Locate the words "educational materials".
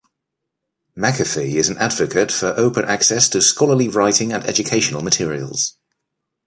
4.45-5.77